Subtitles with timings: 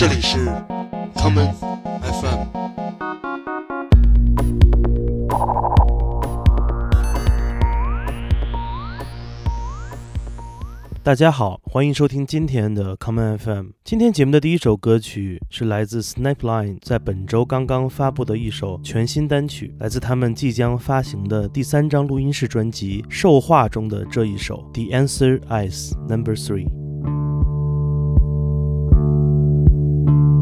[0.00, 0.38] 这里是
[1.14, 1.52] common
[2.00, 2.46] FM。
[11.02, 13.66] 大家好，欢迎收听今天的 Common FM。
[13.84, 25.38] 今天节目的第一首歌曲是来自 Snapline 在本周刚刚发布的一首全新单曲，来自他们即将发行的第三张录音室专辑《兽化》中的这一首《The Answer
[25.68, 26.64] Is Number Three》。
[30.10, 30.39] Thank you.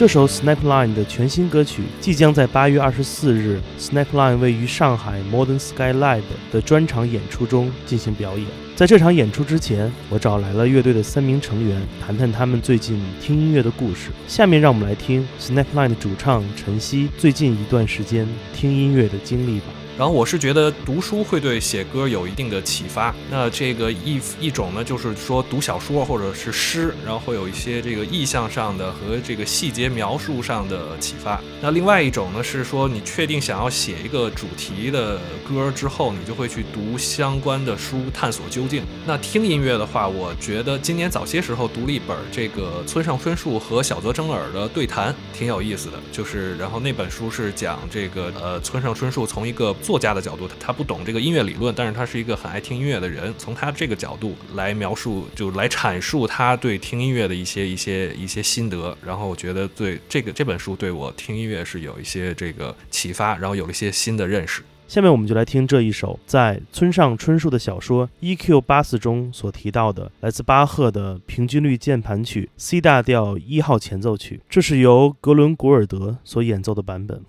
[0.00, 8.46] 这首 Snapline 的全新歌曲即将在八月二十四日 Snapline 位于上海 Modern Sky Live 的专场演出中进行表演。
[8.74, 14.08] 在这场演出之前，我找来了乐队的三名成员，谈谈他们最近听音乐的故事。
[14.26, 19.66] 下面让我们来听 Snapline 的主唱陈曦最近一段时间听音乐的经历吧。
[20.00, 23.14] 然后我是觉得读书会对写歌有一定的启发。
[23.30, 31.38] 那这个一一种呢，就是说读小说或者是诗，然后会有一些这个意象上的和这个细节描述上的启发。
[31.60, 38.82] 那另外一种呢，是说你确定想要写一个主题的歌之后，你就会去读相关的书，探索究竟。
[39.06, 45.98] 那听音乐的话，我觉得今年早些时候读了一本这个村上春树和小泽征尔的对谈，挺有意思的。
[46.10, 53.34] 就是然后那本书是讲这个呃村上春树从一个作家的角度，他他不懂这个音乐理论，但是他是一个很爱听音乐的人。
[53.36, 58.96] 从他这个角度来描述，就来阐述他对听音乐的一些一些一些心得。
[59.04, 64.62] 然后我觉得对这个这本书对我听音乐是有一些这个启发，然后有了一些新的认识。
[64.86, 68.60] 下面我们就来听这一首在村上春树的小说《E.Q.
[68.60, 74.40] 八四》中所提到的，来自巴赫的平均律键盘曲 C 大调一号前奏曲。
[74.48, 77.20] 这是由格伦古尔德所演奏的版本。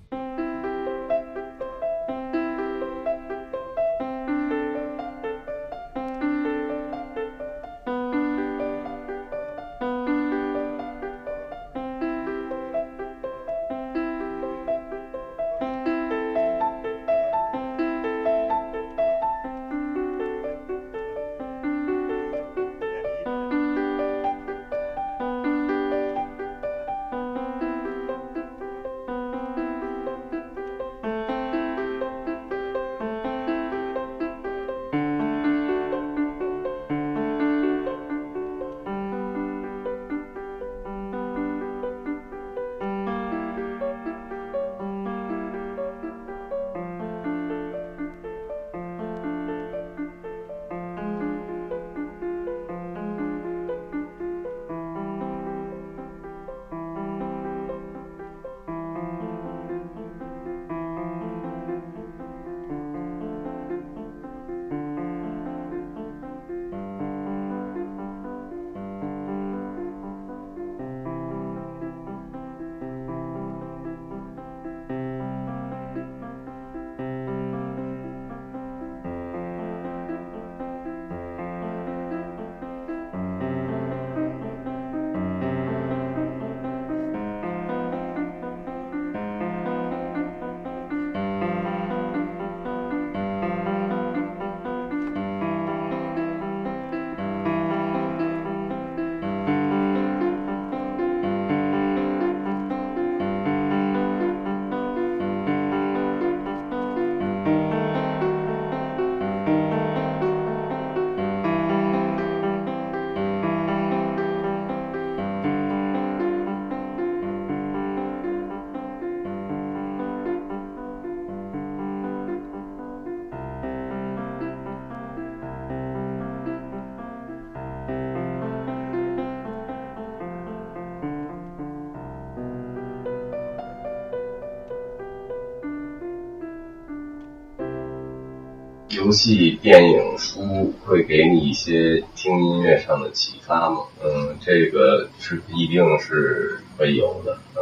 [139.04, 143.78] 游戏、电影、书会给你一些听音乐上的启发吗？
[144.04, 147.36] 嗯，这个是一定是会有的。
[147.56, 147.62] 嗯，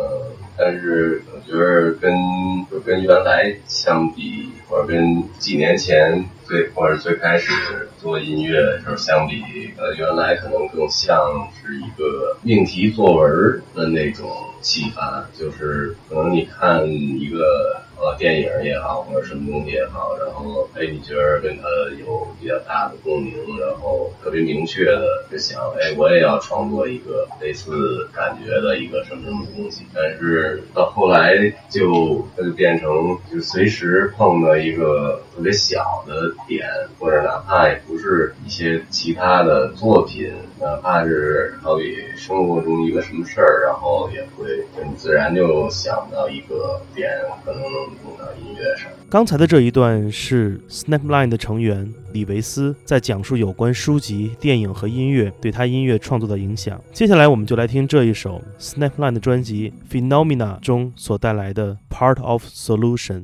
[0.57, 2.11] 但是我觉得跟
[2.69, 7.53] 就跟原来相比，或者跟几年前最或者最开始
[8.01, 9.41] 做音乐的时候相比，
[9.77, 11.17] 呃，原来可能更像
[11.61, 14.29] 是一个命题作文的那种
[14.59, 17.81] 启发，就是可能你看一个。
[18.01, 21.67] 呃，电影也好，或者什么东西也好，然后哎，你觉得跟他
[21.99, 29.85] 有比较大的共鸣，然后特别明确的就想，哎，我也要创作一个类似感觉的一个什么什么东西。
[29.93, 31.35] 但是到后来
[31.69, 36.65] 就它就变成就随时碰到一个特别小的点，
[36.99, 47.09] 或者哪怕也不是一些其他的作品，哪怕是好比生活中一个什么事儿，然后也会很自然就想到一个点，
[47.43, 47.61] 可能。
[49.09, 56.79] 刚才的这一段是 Snapline 的成员李维斯在讲述有关书籍、电影和音乐对他音乐创作的影响。
[56.93, 63.21] 接下来，我们就来听这一首 Snapline 的专辑《Phenomena》中所带来的《Part of Solution》。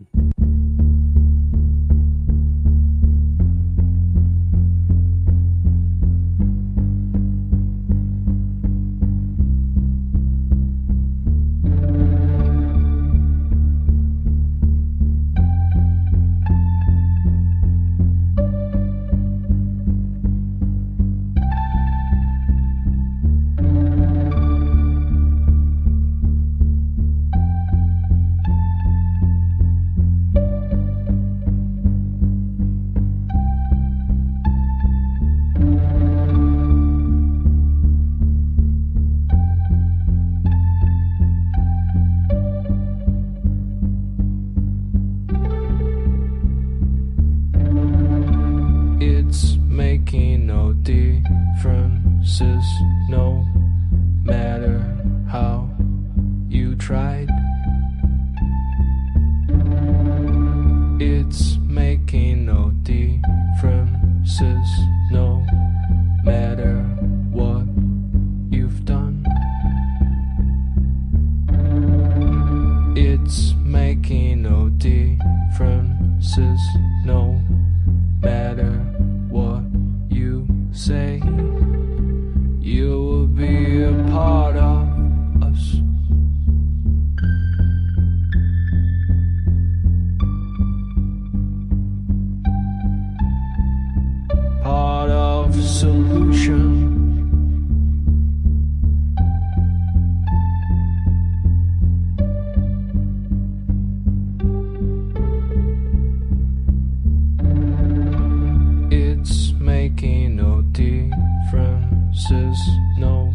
[112.28, 112.68] Differences,
[112.98, 113.34] no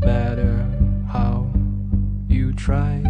[0.00, 0.66] matter
[1.10, 1.50] how
[2.28, 3.03] you tried.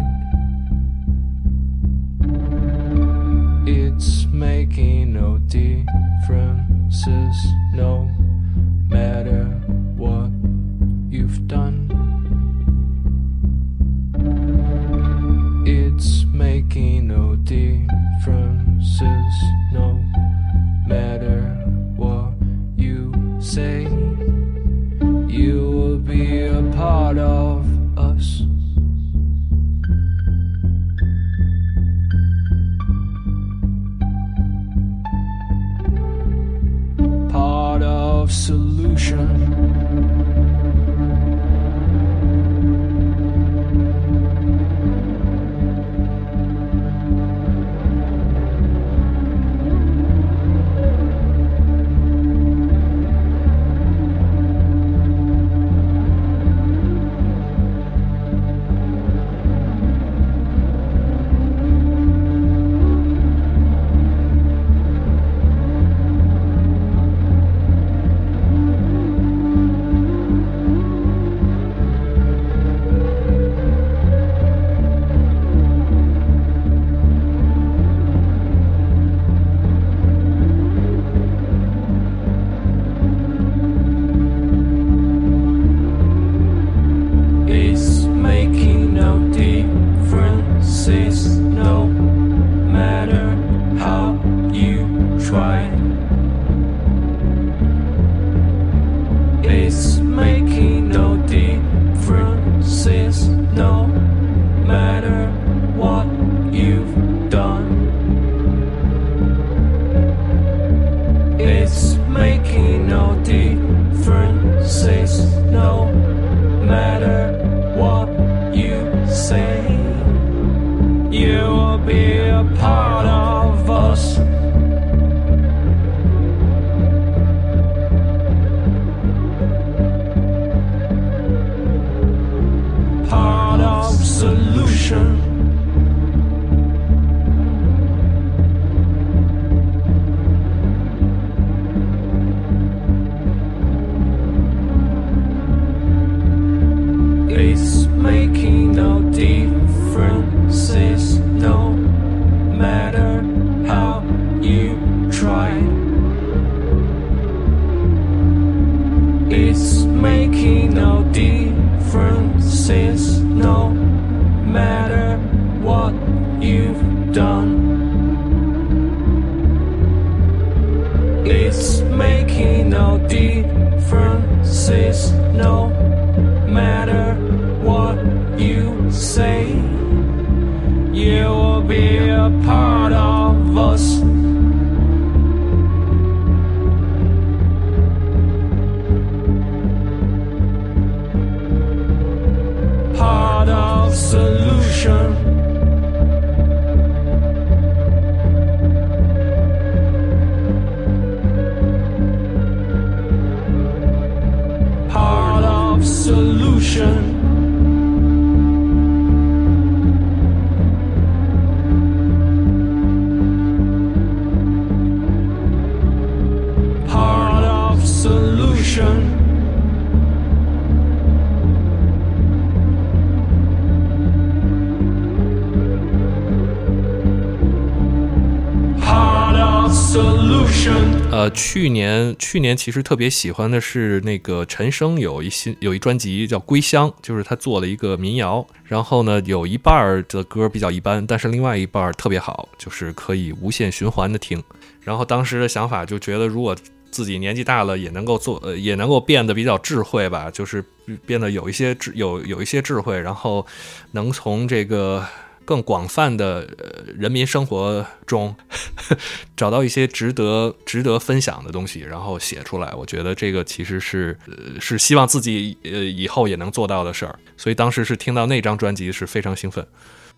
[231.11, 244.43] 呃，去年去年其实特别喜欢的是那个陈升有一新有一专辑叫《归乡》，就是他做了一个民谣，然后呢有一半的歌比较一般，但是另外一半特别好，就是可以无限循环的听。
[244.81, 246.55] 然后当时的想法就觉得，如果
[246.91, 250.63] 自己年纪大了，也能够做，呃，也能够变得比较智慧吧，就是
[251.05, 253.45] 变得有一些智有有一些智慧，然后
[253.91, 255.05] 能从这个
[255.45, 258.35] 更广泛的呃人民生活中
[259.37, 262.73] 找到一些值得值得分享的东西，然后写出来。
[262.73, 269.65] 我觉得这个其实是呃是希望自己呃以后也能做到的事儿，所以当时是听到那张专辑是非常兴奋。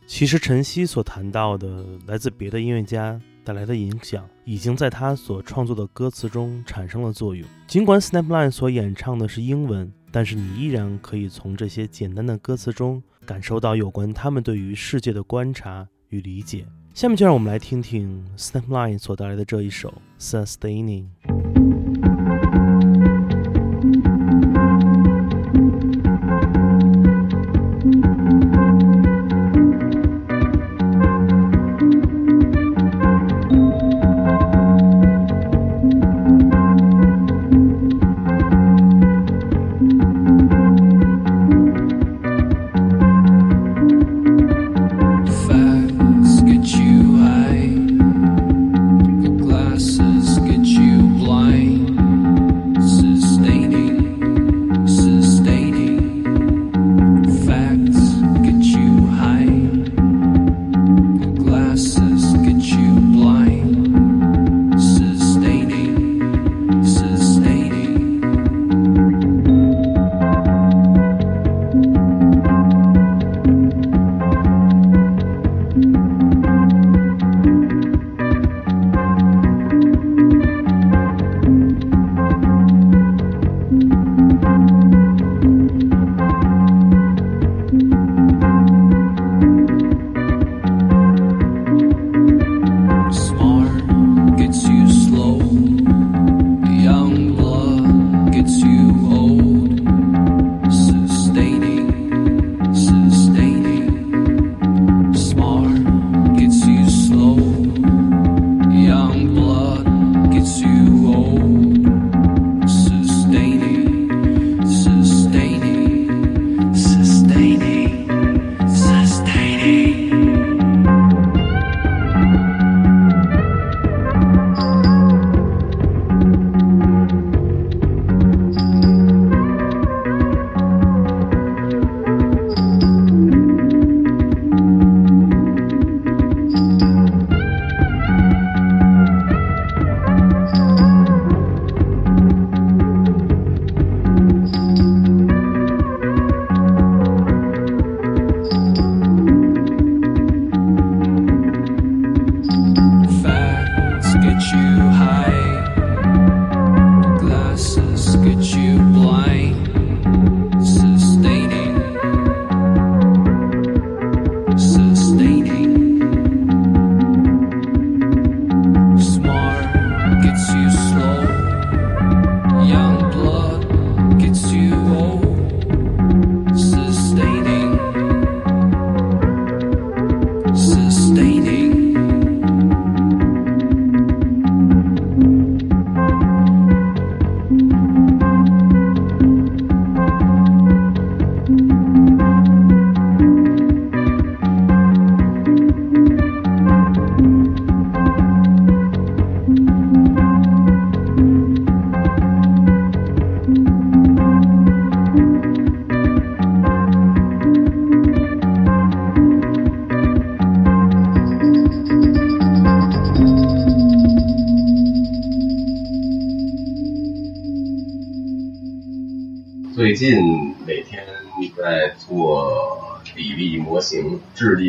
[0.08, 7.46] 其实陈曦所谈到的来自别的音乐家带来的影响，已经在他所创作的歌词中产生了作用。
[7.68, 16.66] 尽管 Snapline 所演唱的是英文，但是你依然可以从这些简单的歌词中感受到有关他们对于世界的观察与理解。
[16.96, 21.06] 下面就让我们来听听 Snapline 所带来的这一首《Sustaining》。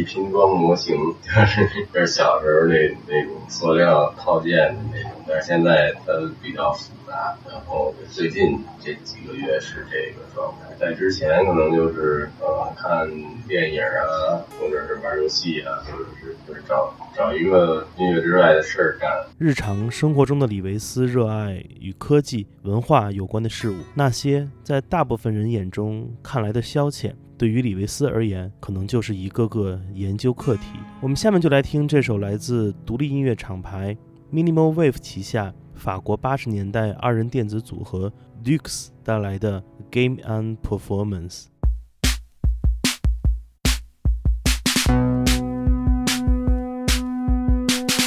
[0.02, 7.36] 拼装模型，就 是就是小时候那那种塑料套件的那种，但是现在它比较复杂。
[7.50, 13.08] 然后最近这几个月是这个状态，在之前可能就是呃看
[13.46, 19.10] 电影啊，或者是玩游戏啊，或者是就是找找一个音乐之外的事儿干。
[19.38, 30.64] 日常生活中的李维斯热爱与科技、文化有关的事物，那些在大部分人眼中看来的消遣，对于李维斯而言，可能就是一个个研究课题。
[31.00, 33.96] 我们下面就来听这首来自独立音乐厂牌
[34.32, 41.44] Minimal Wave 旗下法国八十年代二人电子组合 Dukes 带来的 Game and Performance。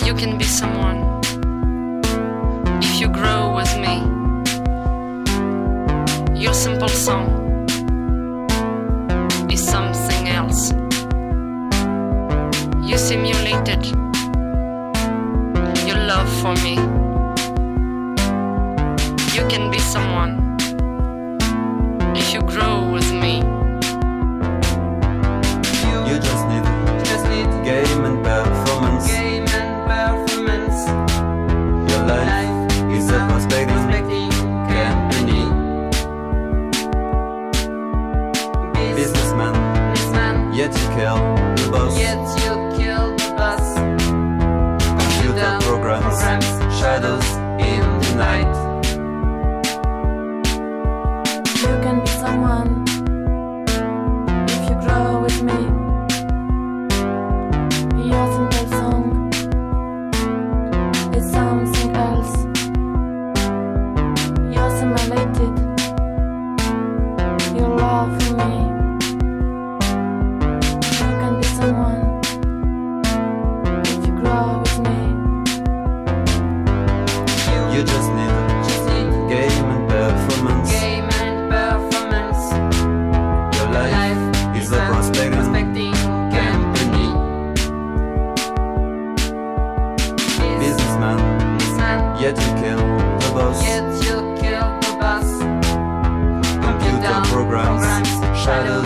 [0.06, 1.22] You can be someone
[2.82, 4.04] if you grow with me.
[6.38, 7.41] Your simple song
[16.42, 16.74] for me.
[19.36, 20.51] You can be someone
[92.22, 93.64] yet you kill the boss.
[93.64, 95.30] Yet you kill the boss.
[96.66, 98.10] Computer programs,
[98.44, 98.81] shadows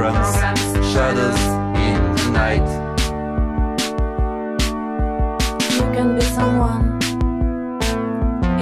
[0.00, 0.62] programs,
[0.94, 1.40] shadows
[1.76, 2.68] in the night.
[5.74, 6.98] You can be someone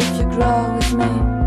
[0.00, 1.37] if you grow with me.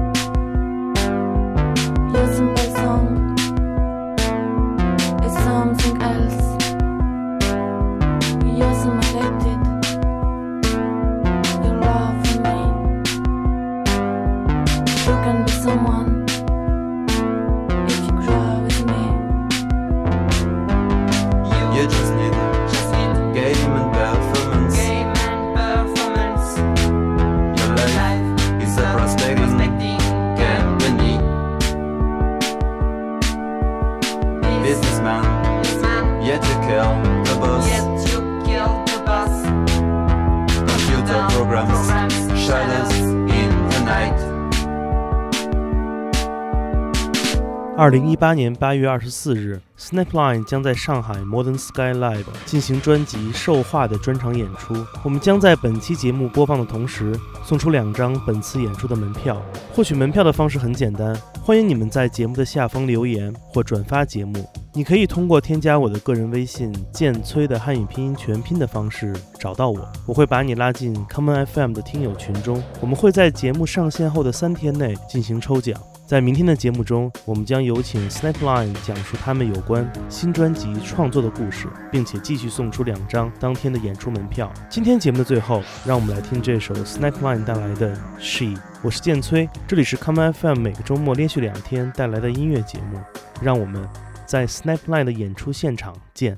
[47.91, 54.73] 零一八年八月二十四日，Snapline 将在上海 Modern Sky Live 进行专辑《兽化》的专场演出。
[55.03, 59.41] 我们将在本期节目播放的同时，送出两张本次演出的门票。
[59.73, 64.49] 获取门票的方式很简单，欢迎你们在节目的下方留言或转发节目。
[64.71, 72.63] 你可以通过添加我的个人微信“剑崔”的汉语拼音全拼的方式找到我，我会把你拉进 Common FM 的听友群中。
[72.79, 75.77] 我们会在节目上线后的三天内进行抽奖。
[76.11, 84.51] 在明天的节目中，我们将有请 Snapline 讲述他们有关新专辑创作的故事，并且继续送出两张当天的演出门票。
[84.69, 88.45] 今天节目的最后，让我们来听这首 Snapline 带来的《She》。
[88.81, 92.99] 我是剑崔，这里是 Come FM 每个周末连续两天带来的音乐节目。
[93.41, 93.87] 让我们
[94.25, 96.37] 在 Snapline 的演出现场见。